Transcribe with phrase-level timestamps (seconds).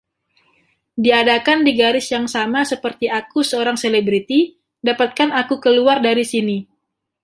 [1.05, 4.41] Diadakan di garis yang sama seperti aku seorang Selebriti...
[4.89, 6.57] Dapatkan Aku Keluar dari Sini!